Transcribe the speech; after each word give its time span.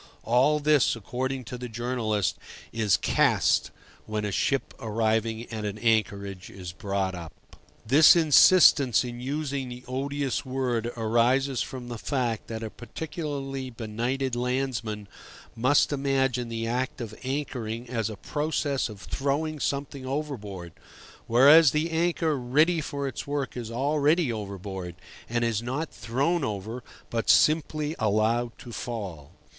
All 0.23 0.59
this, 0.59 0.95
according 0.95 1.43
to 1.43 1.59
the 1.59 1.69
journalist, 1.69 2.37
is 2.71 2.97
"cast" 2.97 3.69
when 4.07 4.25
a 4.25 4.31
ship 4.31 4.73
arriving 4.79 5.43
at 5.53 5.63
an 5.63 5.77
anchorage 5.77 6.49
is 6.49 6.71
brought 6.71 7.13
up. 7.13 7.31
This 7.85 8.15
insistence 8.15 9.03
in 9.03 9.19
using 9.21 9.69
the 9.69 9.83
odious 9.87 10.43
word 10.43 10.87
arises 10.97 11.61
from 11.61 11.87
the 11.87 11.99
fact 11.99 12.47
that 12.47 12.63
a 12.63 12.71
particularly 12.71 13.69
benighted 13.69 14.35
landsman 14.35 15.07
must 15.55 15.93
imagine 15.93 16.49
the 16.49 16.65
act 16.65 16.99
of 16.99 17.13
anchoring 17.21 17.87
as 17.87 18.09
a 18.09 18.15
process 18.17 18.89
of 18.89 19.01
throwing 19.01 19.59
something 19.59 20.03
overboard, 20.07 20.73
whereas 21.27 21.69
the 21.69 21.91
anchor 21.91 22.39
ready 22.39 22.81
for 22.81 23.07
its 23.07 23.27
work 23.27 23.55
is 23.55 23.69
already 23.69 24.33
overboard, 24.33 24.95
and 25.29 25.43
is 25.45 25.61
not 25.61 25.93
thrown 25.93 26.43
over, 26.43 26.81
but 27.11 27.29
simply 27.29 27.95
allowed 27.99 28.57
to 28.57 28.71
fall. 28.71 29.33